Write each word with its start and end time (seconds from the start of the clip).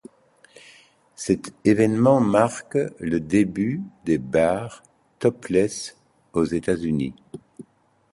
Cet 1.15 1.53
évènement 1.63 2.21
marque 2.21 2.75
le 2.97 3.19
début 3.19 3.83
des 4.03 4.17
bars 4.17 4.81
topless 5.19 5.95
aux 6.33 6.43
États-Unis. 6.45 7.13